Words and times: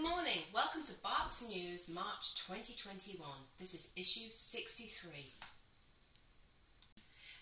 Good 0.00 0.08
morning. 0.08 0.40
Welcome 0.54 0.82
to 0.84 0.94
Barks 1.02 1.44
News 1.46 1.90
March 1.90 2.34
2021. 2.46 3.20
This 3.58 3.74
is 3.74 3.92
issue 3.96 4.30
63. 4.30 5.10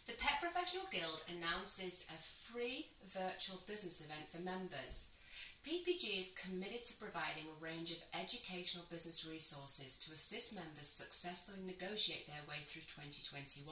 The 0.09 0.15
Pet 0.19 0.43
Professional 0.43 0.83
Guild 0.91 1.23
announces 1.31 2.05
a 2.11 2.19
free 2.51 2.87
virtual 3.15 3.61
business 3.69 4.01
event 4.01 4.27
for 4.33 4.43
members. 4.43 5.07
PPG 5.67 6.21
is 6.21 6.35
committed 6.39 6.85
to 6.85 6.97
providing 6.97 7.45
a 7.51 7.63
range 7.63 7.91
of 7.91 8.03
educational 8.15 8.87
business 8.91 9.27
resources 9.29 9.99
to 9.99 10.15
assist 10.15 10.55
members 10.55 10.89
successfully 10.89 11.61
negotiate 11.67 12.27
their 12.27 12.45
way 12.49 12.63
through 12.65 12.87
2021 12.89 13.67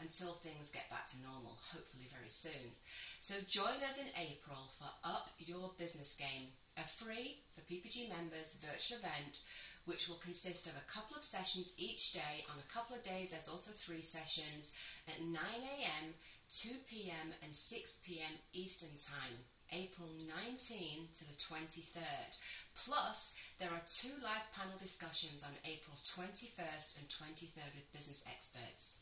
until 0.00 0.34
things 0.34 0.74
get 0.74 0.90
back 0.90 1.06
to 1.06 1.22
normal, 1.22 1.58
hopefully 1.70 2.10
very 2.10 2.28
soon. 2.28 2.74
So 3.20 3.34
join 3.46 3.78
us 3.86 3.98
in 3.98 4.10
April 4.18 4.72
for 4.78 4.90
Up 5.04 5.30
Your 5.38 5.70
Business 5.78 6.16
Game, 6.18 6.50
a 6.76 6.82
free 6.82 7.38
for 7.54 7.62
PPG 7.70 8.08
members 8.08 8.58
virtual 8.58 8.98
event 8.98 9.38
which 9.84 10.08
will 10.08 10.16
consist 10.16 10.66
of 10.66 10.74
a 10.76 10.90
couple 10.90 11.16
of 11.16 11.24
sessions 11.24 11.74
each 11.76 12.12
day. 12.12 12.44
On 12.50 12.58
a 12.58 12.72
couple 12.72 12.94
of 12.94 13.02
days, 13.02 13.30
there's 13.30 13.48
also 13.48 13.72
three 13.72 14.02
sessions 14.02 14.76
at 15.08 15.20
9 15.20 15.34
a.m., 15.34 16.14
2 16.50 16.68
p.m., 16.88 17.34
and 17.42 17.54
6 17.54 17.98
p.m. 18.04 18.32
Eastern 18.52 18.90
Time. 18.96 19.38
April 19.72 20.08
19 20.44 21.08
to 21.16 21.24
the 21.24 21.32
23rd. 21.32 22.30
Plus, 22.76 23.34
there 23.58 23.70
are 23.72 23.88
two 23.88 24.12
live 24.22 24.44
panel 24.52 24.76
discussions 24.78 25.42
on 25.42 25.56
April 25.64 25.96
21st 26.04 27.00
and 27.00 27.08
23rd 27.08 27.72
with 27.74 27.92
business 27.92 28.24
experts. 28.28 29.00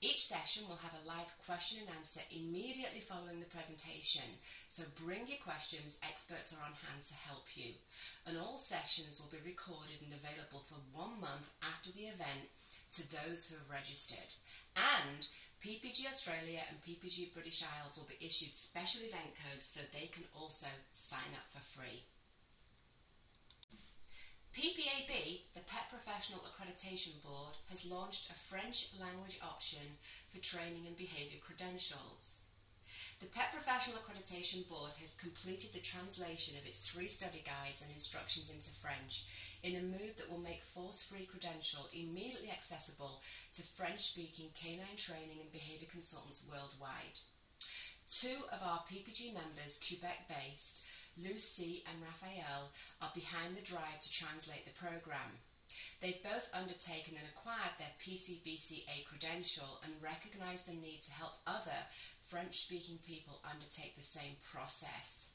Each 0.00 0.26
session 0.26 0.62
will 0.68 0.78
have 0.78 0.94
a 0.94 1.08
live 1.08 1.30
question 1.46 1.78
and 1.82 1.90
answer 1.98 2.20
immediately 2.30 3.00
following 3.00 3.40
the 3.40 3.50
presentation, 3.50 4.26
so 4.68 4.84
bring 4.94 5.26
your 5.26 5.42
questions, 5.42 5.98
experts 6.06 6.54
are 6.54 6.62
on 6.62 6.74
hand 6.86 7.02
to 7.02 7.14
help 7.14 7.46
you. 7.54 7.74
And 8.26 8.38
all 8.38 8.58
sessions 8.58 9.18
will 9.18 9.30
be 9.30 9.42
recorded 9.42 9.98
and 10.02 10.14
available 10.14 10.62
for 10.70 10.78
one 10.94 11.20
month 11.20 11.50
after 11.62 11.90
the 11.90 12.06
event 12.14 12.46
to 12.90 13.02
those 13.10 13.46
who 13.46 13.56
have 13.56 13.70
registered. 13.70 14.34
And 14.76 15.26
PPG 15.64 16.06
Australia 16.06 16.60
and 16.70 16.78
PPG 16.82 17.34
British 17.34 17.64
Isles 17.82 17.98
will 17.98 18.06
be 18.06 18.24
issued 18.24 18.54
special 18.54 19.02
event 19.02 19.34
codes 19.42 19.66
so 19.66 19.80
they 19.92 20.06
can 20.06 20.22
also 20.32 20.68
sign 20.92 21.34
up 21.34 21.50
for 21.50 21.60
free. 21.74 22.04
PPAB, 24.54 25.42
the 25.54 25.66
Pet 25.66 25.90
Professional 25.90 26.40
Accreditation 26.40 27.22
Board, 27.22 27.54
has 27.70 27.84
launched 27.84 28.30
a 28.30 28.34
French 28.34 28.90
language 28.98 29.38
option 29.42 29.98
for 30.32 30.38
training 30.38 30.86
and 30.86 30.96
behaviour 30.96 31.38
credentials. 31.44 32.47
The 33.20 33.26
Pet 33.26 33.50
Professional 33.52 33.98
Accreditation 33.98 34.68
Board 34.68 34.92
has 35.00 35.14
completed 35.14 35.72
the 35.72 35.80
translation 35.80 36.56
of 36.56 36.64
its 36.64 36.86
three 36.86 37.08
study 37.08 37.42
guides 37.42 37.82
and 37.82 37.90
instructions 37.90 38.48
into 38.48 38.70
French 38.78 39.26
in 39.64 39.74
a 39.74 39.82
move 39.82 40.14
that 40.16 40.30
will 40.30 40.38
make 40.38 40.62
Force-Free 40.62 41.26
Credential 41.26 41.88
immediately 41.92 42.48
accessible 42.48 43.20
to 43.54 43.62
French-speaking 43.74 44.50
canine 44.54 44.96
training 44.96 45.40
and 45.40 45.50
behaviour 45.50 45.88
consultants 45.90 46.46
worldwide. 46.48 47.18
Two 48.06 48.38
of 48.52 48.62
our 48.62 48.84
PPG 48.86 49.34
members, 49.34 49.80
Quebec-based, 49.82 50.84
Lucy 51.16 51.82
and 51.90 52.00
Raphael, 52.00 52.70
are 53.02 53.10
behind 53.16 53.56
the 53.56 53.62
drive 53.62 53.98
to 53.98 54.12
translate 54.12 54.64
the 54.64 54.78
programme. 54.78 55.42
They've 56.00 56.22
both 56.22 56.48
undertaken 56.52 57.14
and 57.16 57.26
acquired 57.28 57.74
their 57.78 57.94
PCBCA 58.00 59.04
credential 59.06 59.80
and 59.84 60.02
recognise 60.02 60.64
the 60.64 60.74
need 60.74 61.02
to 61.02 61.12
help 61.12 61.32
other 61.46 61.86
French-speaking 62.28 62.98
people 63.06 63.40
undertake 63.44 63.96
the 63.96 64.02
same 64.02 64.36
process. 64.52 65.32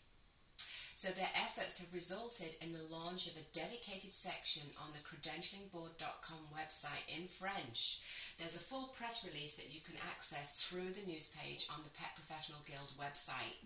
So 1.03 1.11
their 1.11 1.35
efforts 1.35 1.79
have 1.79 1.93
resulted 1.93 2.55
in 2.61 2.71
the 2.71 2.87
launch 2.87 3.27
of 3.27 3.35
a 3.35 3.43
dedicated 3.51 4.13
section 4.13 4.63
on 4.79 4.93
the 4.95 5.03
credentialingboard.com 5.03 6.47
website 6.55 7.03
in 7.11 7.27
French. 7.27 7.99
There's 8.39 8.55
a 8.55 8.63
full 8.71 8.95
press 8.95 9.25
release 9.25 9.55
that 9.55 9.73
you 9.73 9.81
can 9.81 9.99
access 9.99 10.63
through 10.63 10.93
the 10.93 11.05
news 11.05 11.35
page 11.35 11.67
on 11.69 11.83
the 11.83 11.89
Pet 11.99 12.15
Professional 12.15 12.63
Guild 12.65 12.93
website. 12.95 13.59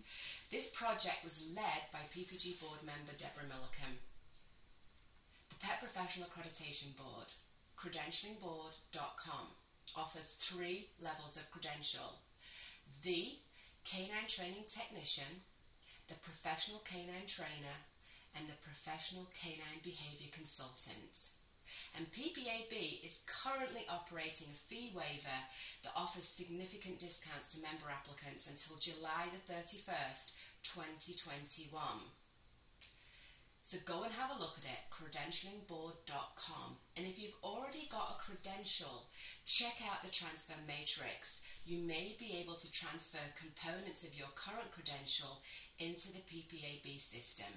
This 0.50 0.70
project 0.74 1.22
was 1.22 1.46
led 1.54 1.86
by 1.92 2.10
PPG 2.10 2.58
board 2.58 2.82
member 2.82 3.14
Deborah 3.16 3.46
Milliken. 3.46 4.02
The 5.50 5.56
Pet 5.60 5.80
Professional 5.80 6.28
Accreditation 6.28 6.96
Board, 6.96 7.32
credentialingboard.com, 7.76 9.48
offers 9.96 10.32
three 10.32 10.90
levels 11.00 11.36
of 11.36 11.50
credential. 11.50 12.20
The 13.02 13.38
Canine 13.84 14.26
Training 14.28 14.64
Technician, 14.68 15.42
the 16.08 16.14
professional 16.16 16.80
canine 16.80 17.26
trainer, 17.26 17.76
and 18.36 18.48
the 18.48 18.60
professional 18.62 19.26
canine 19.34 19.80
behaviour 19.82 20.30
consultant. 20.32 21.30
And 21.96 22.10
PPAB 22.12 23.04
is 23.04 23.24
currently 23.26 23.86
operating 23.88 24.48
a 24.48 24.62
fee 24.68 24.92
waiver 24.94 25.40
that 25.82 25.92
offers 25.96 26.28
significant 26.28 26.98
discounts 26.98 27.48
to 27.50 27.62
member 27.62 27.90
applicants 27.90 28.48
until 28.48 28.76
July 28.76 29.28
the 29.32 29.52
31st, 29.52 30.32
2021. 30.62 31.72
So 33.68 33.76
go 33.84 34.02
and 34.02 34.12
have 34.14 34.30
a 34.30 34.40
look 34.40 34.56
at 34.56 34.64
it, 34.64 34.88
credentialingboard.com. 34.88 36.76
And 36.96 37.04
if 37.04 37.18
you've 37.18 37.36
already 37.44 37.86
got 37.92 38.16
a 38.16 38.24
credential, 38.24 39.10
check 39.44 39.76
out 39.84 40.02
the 40.02 40.08
transfer 40.08 40.54
matrix. 40.66 41.42
You 41.66 41.76
may 41.84 42.16
be 42.18 42.38
able 42.40 42.54
to 42.54 42.72
transfer 42.72 43.18
components 43.36 44.04
of 44.08 44.14
your 44.14 44.28
current 44.36 44.72
credential 44.72 45.42
into 45.78 46.08
the 46.10 46.24
PPAB 46.24 46.98
system. 46.98 47.52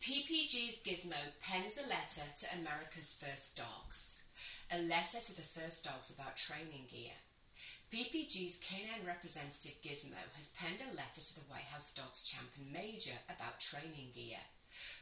PPG's 0.00 0.78
Gizmo 0.86 1.18
pens 1.40 1.76
a 1.76 1.88
letter 1.88 2.30
to 2.38 2.60
America's 2.60 3.18
First 3.20 3.56
Dogs. 3.56 4.22
A 4.70 4.78
letter 4.82 5.18
to 5.18 5.34
the 5.34 5.42
first 5.42 5.82
dogs 5.82 6.14
about 6.14 6.36
training 6.36 6.86
gear. 6.88 7.25
PPG's 7.96 8.60
canine 8.60 9.06
representative 9.06 9.80
Gizmo 9.80 10.20
has 10.36 10.52
penned 10.52 10.84
a 10.84 10.94
letter 10.94 11.24
to 11.24 11.34
the 11.34 11.48
White 11.48 11.64
House 11.72 11.94
Dogs 11.96 12.28
Champ 12.28 12.52
and 12.60 12.70
Major 12.70 13.16
about 13.32 13.58
training 13.58 14.12
gear. 14.12 14.36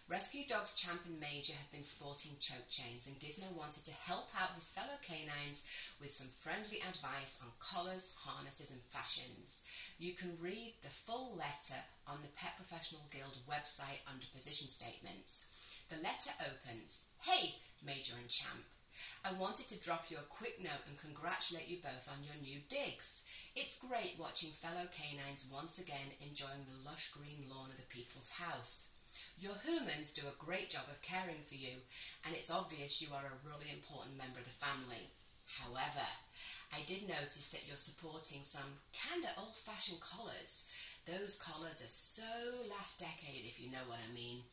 Rescue 0.07 0.47
Dogs 0.47 0.79
Champ 0.79 1.03
and 1.05 1.19
Major 1.19 1.55
have 1.59 1.73
been 1.73 1.83
sporting 1.83 2.39
choke 2.39 2.71
chains, 2.71 3.11
and 3.11 3.19
Gizmo 3.19 3.51
wanted 3.59 3.83
to 3.83 4.03
help 4.07 4.31
out 4.39 4.55
his 4.55 4.71
fellow 4.71 4.95
canines 5.03 5.67
with 5.99 6.15
some 6.15 6.31
friendly 6.39 6.79
advice 6.87 7.43
on 7.43 7.51
collars, 7.59 8.15
harnesses, 8.15 8.71
and 8.71 8.81
fashions. 8.95 9.67
You 9.99 10.15
can 10.15 10.39
read 10.41 10.79
the 10.85 10.95
full 10.95 11.35
letter 11.35 11.83
on 12.07 12.23
the 12.23 12.31
Pet 12.39 12.55
Professional 12.55 13.03
Guild 13.11 13.43
website 13.51 14.07
under 14.07 14.31
position 14.33 14.69
statements. 14.69 15.51
The 15.91 15.99
letter 15.99 16.31
opens 16.47 17.11
Hey, 17.19 17.59
Major 17.83 18.15
and 18.23 18.31
Champ. 18.31 18.63
I 19.25 19.33
wanted 19.33 19.69
to 19.69 19.81
drop 19.81 20.11
you 20.11 20.19
a 20.19 20.35
quick 20.35 20.61
note 20.63 20.87
and 20.89 20.99
congratulate 20.99 21.69
you 21.69 21.79
both 21.83 22.09
on 22.09 22.23
your 22.25 22.37
new 22.41 22.61
digs. 22.69 23.25
It's 23.57 23.79
great 23.79 24.17
watching 24.19 24.51
fellow 24.51 24.87
canines 24.91 25.49
once 25.51 25.79
again 25.79 26.13
enjoying 26.21 26.67
the 26.67 26.89
lush 26.89 27.13
green 27.13 27.49
lawn 27.49 27.71
of 27.71 27.77
the 27.77 27.89
people's 27.89 28.31
house. 28.31 28.91
Your 29.39 29.55
humans 29.65 30.13
do 30.13 30.27
a 30.27 30.45
great 30.45 30.71
job 30.71 30.85
of 30.91 31.03
caring 31.03 31.43
for 31.49 31.55
you, 31.55 31.83
and 32.25 32.35
it's 32.35 32.51
obvious 32.51 33.01
you 33.01 33.15
are 33.15 33.27
a 33.27 33.49
really 33.49 33.71
important 33.73 34.17
member 34.17 34.41
of 34.41 34.45
the 34.45 34.51
family. 34.51 35.11
However, 35.47 36.07
I 36.73 36.83
did 36.87 37.09
notice 37.09 37.49
that 37.51 37.67
you're 37.67 37.77
supporting 37.77 38.43
some 38.43 38.81
kinda 38.93 39.35
old 39.37 39.57
fashioned 39.57 40.01
collars. 40.01 40.65
Those 41.05 41.37
collars 41.37 41.81
are 41.81 41.89
so 41.89 42.65
last 42.69 42.99
decade, 42.99 43.45
if 43.45 43.61
you 43.61 43.71
know 43.71 43.87
what 43.87 44.01
I 44.01 44.13
mean. 44.13 44.45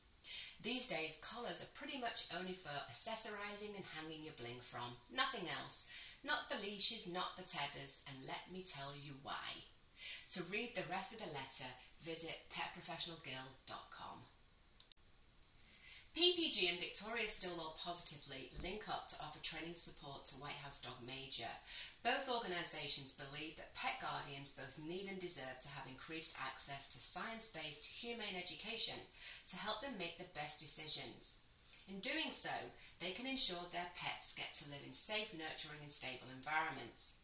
These 0.62 0.88
days, 0.88 1.18
collars 1.22 1.62
are 1.62 1.74
pretty 1.74 2.00
much 2.00 2.28
only 2.38 2.54
for 2.54 2.70
accessorizing 2.90 3.76
and 3.76 3.86
hanging 3.98 4.24
your 4.24 4.38
bling 4.38 4.62
from, 4.62 4.98
nothing 5.14 5.50
else. 5.50 5.88
Not 6.24 6.50
for 6.50 6.62
leashes, 6.62 7.08
not 7.08 7.36
for 7.36 7.44
tethers, 7.44 8.02
and 8.08 8.28
let 8.28 8.52
me 8.52 8.64
tell 8.64 8.94
you 8.94 9.14
why. 9.24 9.66
To 10.34 10.44
read 10.44 10.76
the 10.76 10.90
rest 10.90 11.14
of 11.14 11.20
the 11.20 11.34
letter, 11.34 11.70
visit 12.04 12.38
petprofessionalguild.com. 12.54 14.26
PPG 16.16 16.70
and 16.70 16.80
Victoria 16.80 17.26
Stilwell 17.26 17.78
Positively 17.80 18.52
link 18.62 18.90
up 18.90 19.08
to 19.08 19.16
offer 19.24 19.40
training 19.40 19.76
support 19.76 20.26
to 20.26 20.36
White 20.36 20.60
House 20.62 20.82
Dog 20.82 21.00
Major. 21.08 21.48
Both 22.04 22.28
organisations 22.28 23.16
believe 23.16 23.56
that 23.56 23.74
guardians 24.12 24.52
both 24.52 24.76
need 24.84 25.08
and 25.08 25.20
deserve 25.20 25.56
to 25.62 25.72
have 25.72 25.88
increased 25.88 26.36
access 26.36 26.92
to 26.92 27.00
science-based 27.00 27.86
humane 27.86 28.36
education 28.36 29.00
to 29.48 29.56
help 29.56 29.80
them 29.80 29.96
make 29.98 30.18
the 30.20 30.28
best 30.36 30.60
decisions. 30.60 31.48
In 31.88 32.04
doing 32.04 32.32
so, 32.32 32.52
they 33.00 33.12
can 33.12 33.26
ensure 33.26 33.64
their 33.72 33.88
pets 33.96 34.36
get 34.36 34.52
to 34.60 34.70
live 34.70 34.84
in 34.86 34.94
safe, 34.94 35.32
nurturing 35.32 35.80
and 35.84 35.92
stable 35.92 36.28
environments. 36.36 37.21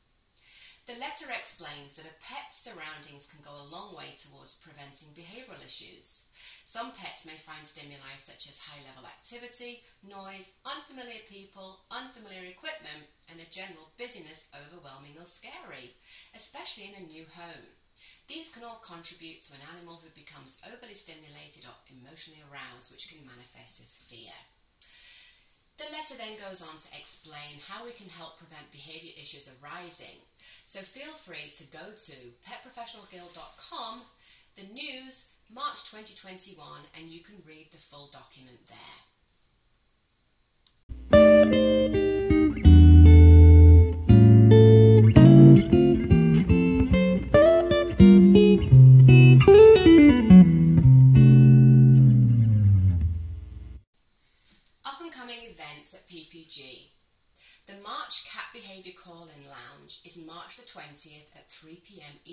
The 0.88 0.96
letter 1.04 1.28
explains 1.36 2.00
that 2.00 2.08
a 2.08 2.16
pet's 2.24 2.64
surroundings 2.64 3.28
can 3.28 3.44
go 3.44 3.52
a 3.52 3.68
long 3.68 3.92
way 3.94 4.16
towards 4.16 4.56
preventing 4.64 5.12
behavioural 5.12 5.60
issues. 5.60 6.32
Some 6.64 6.94
pets 6.96 7.26
may 7.26 7.36
find 7.36 7.68
stimuli 7.68 8.16
such 8.16 8.48
as 8.48 8.58
high 8.58 8.80
level 8.88 9.04
activity, 9.04 9.84
noise, 10.02 10.56
unfamiliar 10.64 11.28
people, 11.28 11.84
unfamiliar 11.92 12.48
equipment, 12.48 13.04
and 13.28 13.42
a 13.44 13.52
general 13.52 13.92
busyness 14.00 14.48
overwhelming 14.56 15.20
or 15.20 15.28
scary, 15.28 15.92
especially 16.34 16.88
in 16.88 17.04
a 17.04 17.08
new 17.12 17.26
home. 17.36 17.68
These 18.32 18.56
can 18.56 18.64
all 18.64 18.80
contribute 18.80 19.42
to 19.44 19.60
an 19.60 19.68
animal 19.76 20.00
who 20.00 20.10
becomes 20.16 20.62
overly 20.72 20.96
stimulated 20.96 21.68
or 21.68 21.76
emotionally 21.92 22.40
aroused, 22.48 22.96
which 22.96 23.12
can 23.12 23.28
manifest 23.28 23.84
as 23.84 24.00
fear. 24.08 24.32
The 25.78 25.94
letter 25.94 26.16
then 26.18 26.42
goes 26.42 26.62
on 26.62 26.78
to 26.78 26.98
explain 26.98 27.62
how 27.68 27.86
we 27.86 27.92
can 27.92 28.10
help 28.10 28.38
prevent 28.38 28.72
behaviour 28.72 29.14
issues 29.14 29.48
arising. 29.62 30.18
So 30.66 30.80
feel 30.80 31.14
free 31.24 31.52
to 31.54 31.64
go 31.70 31.94
to 31.94 32.16
petprofessionalguild.com, 32.42 34.02
the 34.56 34.74
news, 34.74 35.30
March 35.54 35.86
2021, 35.92 36.58
and 36.98 37.08
you 37.08 37.22
can 37.22 37.36
read 37.46 37.68
the 37.72 37.78
full 37.78 38.10
document 38.12 38.58
there. 38.68 39.07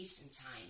Eastern 0.04 0.28
Time 0.28 0.68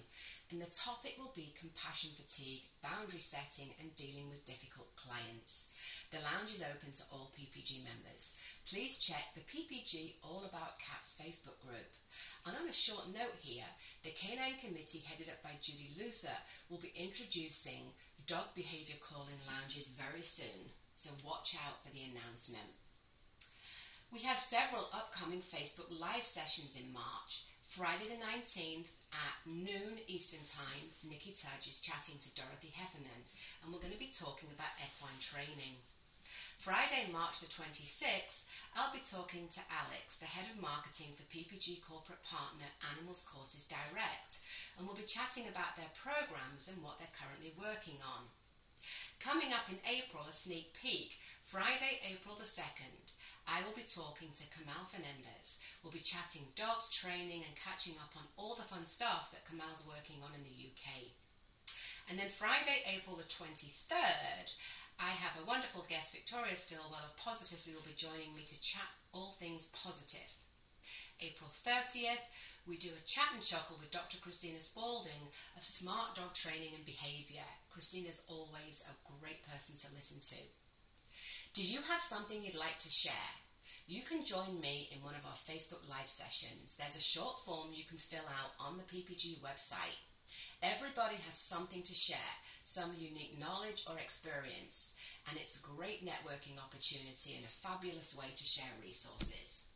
and 0.55 0.63
the 0.63 0.71
topic 0.71 1.19
will 1.19 1.35
be 1.35 1.59
compassion 1.59 2.15
fatigue, 2.15 2.71
boundary 2.79 3.19
setting 3.19 3.75
and 3.83 3.91
dealing 3.99 4.31
with 4.31 4.47
difficult 4.47 4.95
clients. 4.95 5.67
The 6.15 6.23
lounge 6.23 6.55
is 6.55 6.63
open 6.63 6.95
to 6.95 7.03
all 7.11 7.35
PPG 7.35 7.83
members. 7.83 8.39
Please 8.63 9.03
check 9.03 9.35
the 9.35 9.43
PPG 9.43 10.23
All 10.23 10.47
About 10.47 10.79
Cats 10.79 11.19
Facebook 11.19 11.59
group. 11.59 11.91
And 12.47 12.55
on 12.55 12.71
a 12.71 12.73
short 12.73 13.11
note 13.11 13.35
here, 13.43 13.67
the 14.07 14.15
Canine 14.15 14.63
Committee 14.63 15.03
headed 15.03 15.27
up 15.27 15.43
by 15.43 15.59
Judy 15.61 15.91
Luther 15.99 16.39
will 16.71 16.79
be 16.79 16.95
introducing 16.95 17.91
dog 18.31 18.55
behaviour 18.55 19.03
call-in 19.03 19.43
lounges 19.51 19.99
very 19.99 20.23
soon, 20.23 20.71
so 20.95 21.11
watch 21.27 21.59
out 21.67 21.83
for 21.83 21.91
the 21.91 22.07
announcement. 22.07 22.71
We 24.13 24.23
have 24.23 24.39
several 24.39 24.87
upcoming 24.95 25.43
Facebook 25.43 25.91
Live 25.91 26.23
sessions 26.23 26.79
in 26.79 26.93
March. 26.93 27.51
Friday 27.69 28.07
the 28.07 28.21
19th 28.23 28.87
at 29.11 29.37
noon 29.47 29.99
Eastern 30.07 30.45
Time, 30.47 30.93
Niki 31.03 31.35
Tudge 31.35 31.67
is 31.67 31.81
chatting 31.81 32.15
to 32.23 32.35
Dorothy 32.37 32.71
Heffernan, 32.71 33.25
and 33.63 33.73
we're 33.73 33.83
going 33.83 33.93
to 33.93 33.99
be 33.99 34.13
talking 34.15 34.53
about 34.55 34.79
equine 34.79 35.19
training. 35.19 35.81
Friday, 36.63 37.11
March 37.11 37.41
the 37.41 37.51
26th, 37.51 38.47
I'll 38.77 38.95
be 38.95 39.03
talking 39.03 39.51
to 39.51 39.71
Alex, 39.73 40.17
the 40.17 40.31
head 40.31 40.47
of 40.55 40.63
marketing 40.63 41.19
for 41.19 41.27
PPG 41.27 41.83
corporate 41.83 42.23
partner 42.23 42.69
Animals 42.95 43.27
Courses 43.27 43.67
Direct, 43.67 44.39
and 44.79 44.87
we'll 44.87 44.97
be 44.97 45.09
chatting 45.09 45.51
about 45.51 45.75
their 45.75 45.91
programs 45.99 46.71
and 46.71 46.79
what 46.79 47.03
they're 47.03 47.19
currently 47.19 47.53
working 47.59 47.99
on. 48.07 48.31
Coming 49.19 49.57
up 49.57 49.67
in 49.73 49.81
April, 49.89 50.29
a 50.29 50.33
sneak 50.33 50.77
peek, 50.77 51.17
Friday, 51.55 52.03
April 52.03 52.35
the 52.35 52.51
2nd, 52.51 53.15
I 53.47 53.63
will 53.63 53.79
be 53.79 53.87
talking 53.87 54.35
to 54.35 54.51
Kamal 54.51 54.91
Fernandez. 54.91 55.63
We'll 55.87 55.95
be 55.95 56.03
chatting 56.03 56.51
dogs, 56.59 56.91
training, 56.91 57.47
and 57.47 57.55
catching 57.55 57.95
up 58.03 58.11
on 58.19 58.27
all 58.35 58.59
the 58.59 58.67
fun 58.67 58.83
stuff 58.83 59.31
that 59.31 59.47
Kamal's 59.47 59.87
working 59.87 60.19
on 60.27 60.35
in 60.35 60.43
the 60.43 60.51
UK. 60.51 61.15
And 62.11 62.19
then 62.19 62.27
Friday, 62.35 62.83
April 62.91 63.15
the 63.15 63.31
23rd, 63.31 64.51
I 64.99 65.15
have 65.15 65.39
a 65.39 65.47
wonderful 65.47 65.87
guest, 65.87 66.11
Victoria 66.11 66.59
Stilwell 66.59 67.07
of 67.07 67.15
Positively, 67.23 67.79
will 67.79 67.87
be 67.87 67.95
joining 67.95 68.35
me 68.35 68.43
to 68.51 68.59
chat 68.59 68.91
all 69.15 69.39
things 69.39 69.71
positive. 69.71 70.35
April 71.23 71.55
30th, 71.55 72.27
we 72.67 72.83
do 72.83 72.91
a 72.91 73.07
chat 73.07 73.31
and 73.31 73.47
chuckle 73.47 73.79
with 73.79 73.95
Dr. 73.95 74.19
Christina 74.19 74.59
Spalding 74.59 75.31
of 75.55 75.63
Smart 75.63 76.19
Dog 76.19 76.35
Training 76.35 76.75
and 76.75 76.83
Behaviour. 76.83 77.47
Christina's 77.71 78.27
always 78.27 78.83
a 78.91 78.99
great 79.23 79.47
person 79.47 79.79
to 79.79 79.95
listen 79.95 80.19
to. 80.35 80.43
Do 81.55 81.63
you 81.63 81.79
have 81.87 82.01
something 82.01 82.43
you'd 82.43 82.59
like 82.59 82.81
to 82.81 82.89
share? 82.89 83.31
You 83.87 84.03
can 84.03 84.25
join 84.25 84.61
me 84.61 84.89
in 84.91 85.05
one 85.05 85.15
of 85.15 85.25
our 85.25 85.39
Facebook 85.47 85.89
Live 85.89 86.11
sessions. 86.11 86.75
There's 86.75 86.97
a 86.97 87.01
short 87.01 87.47
form 87.47 87.71
you 87.73 87.85
can 87.85 87.97
fill 87.97 88.27
out 88.27 88.59
on 88.59 88.77
the 88.77 88.83
PPG 88.83 89.39
website. 89.39 90.03
Everybody 90.65 91.15
has 91.25 91.39
something 91.39 91.85
to 91.85 91.95
share, 91.95 92.35
some 92.65 92.91
unique 92.99 93.39
knowledge 93.39 93.85
or 93.89 93.97
experience, 94.01 94.97
and 95.31 95.39
it's 95.39 95.57
a 95.57 95.63
great 95.63 96.05
networking 96.05 96.59
opportunity 96.59 97.37
and 97.37 97.45
a 97.45 97.61
fabulous 97.63 98.19
way 98.19 98.35
to 98.35 98.45
share 98.45 98.75
resources. 98.83 99.69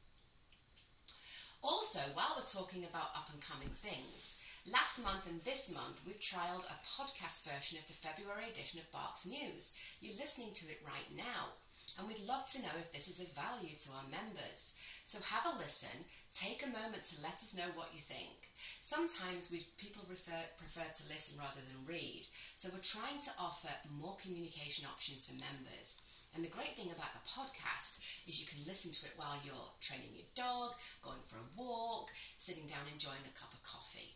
Also, 1.63 2.01
while 2.15 2.35
we're 2.35 2.61
talking 2.61 2.87
about 2.91 3.15
up 3.15 3.31
and 3.33 3.41
coming 3.41 3.71
things, 3.71 4.39
Last 4.67 5.03
month 5.03 5.27
and 5.27 5.41
this 5.43 5.71
month, 5.73 6.01
we've 6.05 6.21
trialled 6.21 6.69
a 6.69 6.83
podcast 6.85 7.49
version 7.49 7.79
of 7.79 7.87
the 7.87 7.95
February 7.95 8.51
edition 8.51 8.79
of 8.79 8.93
Barks 8.93 9.25
News. 9.25 9.73
You're 10.03 10.19
listening 10.19 10.53
to 10.55 10.67
it 10.67 10.83
right 10.85 11.09
now 11.17 11.57
and 11.97 12.05
we'd 12.07 12.29
love 12.29 12.45
to 12.53 12.61
know 12.61 12.75
if 12.77 12.93
this 12.93 13.09
is 13.09 13.21
of 13.21 13.33
value 13.33 13.73
to 13.73 13.95
our 13.97 14.05
members. 14.11 14.75
So 15.07 15.19
have 15.25 15.47
a 15.49 15.57
listen, 15.57 16.05
take 16.37 16.61
a 16.61 16.75
moment 16.75 17.07
to 17.09 17.23
let 17.23 17.41
us 17.41 17.57
know 17.57 17.73
what 17.73 17.95
you 17.97 18.03
think. 18.05 18.53
Sometimes 18.83 19.49
we, 19.49 19.65
people 19.81 20.05
refer, 20.11 20.43
prefer 20.61 20.85
to 20.85 21.09
listen 21.09 21.41
rather 21.41 21.65
than 21.65 21.89
read, 21.89 22.29
so 22.57 22.69
we're 22.69 22.85
trying 22.85 23.23
to 23.25 23.33
offer 23.41 23.73
more 23.89 24.21
communication 24.21 24.85
options 24.85 25.25
for 25.25 25.39
members. 25.41 26.03
And 26.37 26.45
the 26.45 26.53
great 26.53 26.77
thing 26.77 26.93
about 26.93 27.17
the 27.17 27.25
podcast 27.25 28.05
is 28.29 28.37
you 28.37 28.47
can 28.47 28.61
listen 28.69 28.93
to 28.93 29.07
it 29.09 29.17
while 29.17 29.41
you're 29.41 29.73
training 29.81 30.13
your 30.13 30.29
dog, 30.37 30.77
going 31.01 31.25
for 31.25 31.41
a 31.41 31.51
walk, 31.57 32.13
sitting 32.37 32.69
down 32.69 32.85
enjoying 32.93 33.25
a 33.25 33.39
cup 33.39 33.53
of 33.57 33.63
coffee. 33.65 34.13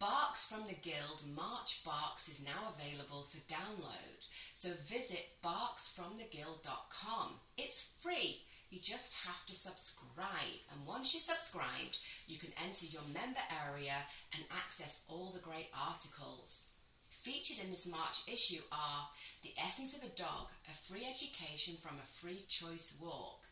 Barks 0.00 0.48
from 0.48 0.66
the 0.66 0.80
Guild 0.80 1.20
March 1.36 1.84
Barks 1.84 2.26
is 2.30 2.42
now 2.42 2.72
available 2.72 3.26
for 3.28 3.36
download. 3.52 4.24
So 4.54 4.70
visit 4.86 5.36
barksfromtheguild.com. 5.44 7.34
It's 7.58 7.92
free. 8.00 8.40
You 8.70 8.80
just 8.80 9.12
have 9.26 9.44
to 9.44 9.54
subscribe. 9.54 10.64
And 10.72 10.86
once 10.86 11.12
you're 11.12 11.20
subscribed, 11.20 11.98
you 12.26 12.38
can 12.38 12.54
enter 12.64 12.86
your 12.86 13.02
member 13.12 13.42
area 13.68 13.96
and 14.34 14.42
access 14.64 15.04
all 15.06 15.32
the 15.32 15.40
great 15.40 15.68
articles. 15.78 16.70
Featured 17.10 17.58
in 17.62 17.68
this 17.70 17.86
March 17.86 18.26
issue 18.26 18.62
are 18.72 19.06
The 19.42 19.52
Essence 19.62 19.94
of 19.94 20.02
a 20.02 20.08
Dog, 20.16 20.48
a 20.64 20.74
free 20.88 21.04
education 21.04 21.76
from 21.76 21.98
a 21.98 22.06
free 22.18 22.46
choice 22.48 22.96
walk 23.02 23.49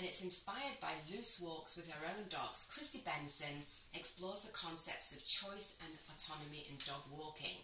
and 0.00 0.08
it's 0.08 0.24
inspired 0.24 0.80
by 0.80 0.96
loose 1.12 1.36
walks 1.44 1.76
with 1.76 1.84
her 1.92 2.06
own 2.16 2.24
dogs. 2.32 2.64
Christy 2.72 3.04
Benson 3.04 3.68
explores 3.92 4.40
the 4.40 4.56
concepts 4.56 5.12
of 5.12 5.20
choice 5.28 5.76
and 5.84 5.92
autonomy 6.08 6.64
in 6.72 6.80
dog 6.88 7.04
walking. 7.12 7.60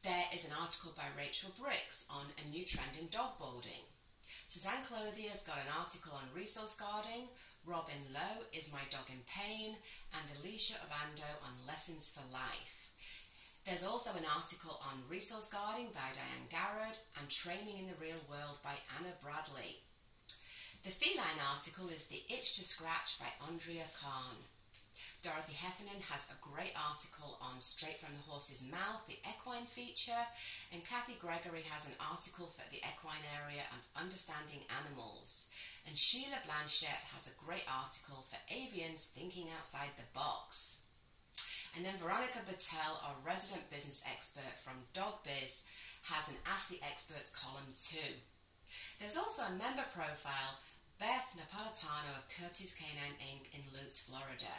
There 0.00 0.24
is 0.32 0.48
an 0.48 0.56
article 0.56 0.96
by 0.96 1.04
Rachel 1.12 1.52
Bricks 1.60 2.08
on 2.08 2.32
a 2.40 2.48
new 2.48 2.64
trend 2.64 2.96
in 2.96 3.12
dog 3.12 3.36
boarding. 3.36 3.84
Suzanne 4.48 4.80
Clothier's 4.88 5.44
got 5.44 5.60
an 5.60 5.68
article 5.68 6.16
on 6.16 6.32
resource 6.32 6.80
guarding. 6.80 7.28
Robin 7.68 8.00
Lowe 8.16 8.48
is 8.56 8.72
My 8.72 8.80
Dog 8.88 9.12
in 9.12 9.20
Pain, 9.28 9.76
and 10.16 10.26
Alicia 10.40 10.80
Obando 10.80 11.28
on 11.44 11.60
Lessons 11.68 12.08
for 12.08 12.24
Life. 12.32 12.88
There's 13.68 13.84
also 13.84 14.16
an 14.16 14.24
article 14.24 14.80
on 14.80 15.04
resource 15.12 15.52
guarding 15.52 15.92
by 15.92 16.08
Diane 16.16 16.48
Garrod 16.48 16.96
and 17.20 17.28
Training 17.28 17.76
in 17.76 17.86
the 17.92 18.00
Real 18.00 18.24
World 18.32 18.64
by 18.64 18.80
Anna 18.96 19.12
Bradley. 19.20 19.84
The 20.82 20.96
feline 20.96 21.36
article 21.52 21.90
is 21.90 22.06
The 22.06 22.24
Itch 22.32 22.56
to 22.56 22.64
Scratch 22.64 23.20
by 23.20 23.28
Andrea 23.46 23.84
Kahn. 24.00 24.40
Dorothy 25.20 25.52
Heffernan 25.52 26.00
has 26.08 26.24
a 26.32 26.40
great 26.40 26.72
article 26.72 27.36
on 27.36 27.60
Straight 27.60 28.00
from 28.00 28.14
the 28.16 28.24
Horse's 28.24 28.64
Mouth, 28.64 29.04
the 29.04 29.20
equine 29.28 29.68
feature, 29.68 30.24
and 30.72 30.80
Kathy 30.88 31.20
Gregory 31.20 31.68
has 31.68 31.84
an 31.84 32.00
article 32.00 32.48
for 32.48 32.64
the 32.72 32.80
equine 32.80 33.20
area 33.44 33.60
and 33.76 33.84
understanding 33.92 34.64
animals. 34.72 35.52
And 35.84 35.98
Sheila 35.98 36.40
Blanchette 36.48 37.12
has 37.12 37.28
a 37.28 37.44
great 37.44 37.68
article 37.68 38.24
for 38.24 38.40
avians 38.48 39.12
thinking 39.12 39.52
outside 39.52 39.92
the 40.00 40.08
box. 40.16 40.80
And 41.76 41.84
then 41.84 42.00
Veronica 42.00 42.40
Boutelle, 42.48 43.04
our 43.04 43.20
resident 43.20 43.68
business 43.68 44.02
expert 44.08 44.56
from 44.56 44.88
Dog 44.94 45.20
Biz, 45.28 45.60
has 46.08 46.28
an 46.32 46.40
Ask 46.48 46.72
the 46.72 46.80
Experts 46.80 47.28
column 47.36 47.68
too. 47.76 48.16
There's 48.98 49.16
also 49.16 49.42
a 49.42 49.58
member 49.58 49.84
profile 49.92 50.58
Beth 51.00 51.32
Napolitano 51.32 52.12
of 52.12 52.28
Curtis 52.28 52.76
Canine 52.76 53.16
Inc. 53.24 53.48
in 53.56 53.64
Lutz, 53.72 54.04
Florida, 54.04 54.52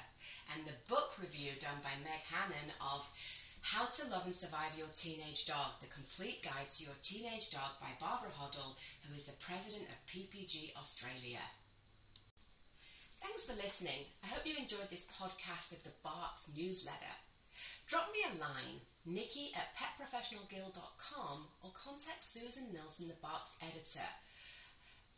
and 0.50 0.66
the 0.66 0.74
book 0.90 1.14
review 1.22 1.54
done 1.62 1.78
by 1.86 1.94
Meg 2.02 2.26
Hannon 2.34 2.74
of 2.82 3.06
How 3.62 3.86
to 3.86 4.10
Love 4.10 4.26
and 4.26 4.34
Survive 4.34 4.74
Your 4.76 4.90
Teenage 4.90 5.46
Dog, 5.46 5.78
the 5.82 5.94
complete 5.94 6.42
guide 6.42 6.74
to 6.74 6.84
your 6.84 6.98
teenage 7.04 7.52
dog 7.52 7.78
by 7.80 7.94
Barbara 8.02 8.34
Hodel, 8.34 8.74
who 9.06 9.14
is 9.14 9.30
the 9.30 9.38
president 9.38 9.86
of 9.94 10.02
PPG 10.10 10.74
Australia. 10.74 11.46
Thanks 13.22 13.46
for 13.46 13.54
listening. 13.54 14.10
I 14.26 14.34
hope 14.34 14.42
you 14.42 14.58
enjoyed 14.58 14.90
this 14.90 15.14
podcast 15.14 15.78
of 15.78 15.84
the 15.86 15.94
Barks 16.02 16.50
newsletter. 16.58 17.22
Drop 17.86 18.10
me 18.10 18.26
a 18.26 18.42
line, 18.42 18.82
nikki 19.06 19.54
at 19.54 19.78
petprofessionalguild.com, 19.78 21.46
or 21.62 21.70
contact 21.78 22.24
Susan 22.24 22.74
Nilson, 22.74 23.08
the 23.08 23.22
Barks 23.22 23.58
editor 23.62 24.10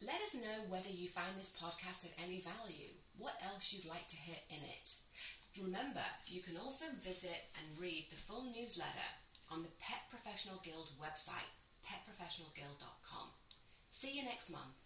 let 0.01 0.21
us 0.21 0.35
know 0.35 0.69
whether 0.69 0.89
you 0.89 1.07
find 1.07 1.37
this 1.37 1.55
podcast 1.55 2.03
of 2.05 2.11
any 2.23 2.41
value, 2.41 2.91
what 3.17 3.35
else 3.45 3.71
you'd 3.71 3.85
like 3.85 4.07
to 4.07 4.17
hear 4.17 4.39
in 4.49 4.63
it. 4.63 4.89
Remember, 5.61 6.03
you 6.25 6.41
can 6.41 6.57
also 6.57 6.85
visit 7.03 7.51
and 7.55 7.79
read 7.79 8.07
the 8.09 8.17
full 8.17 8.43
newsletter 8.51 9.09
on 9.51 9.61
the 9.61 9.75
Pet 9.79 10.01
Professional 10.09 10.59
Guild 10.63 10.89
website, 10.99 11.51
petprofessionalguild.com. 11.85 13.27
See 13.91 14.17
you 14.17 14.23
next 14.23 14.49
month. 14.49 14.82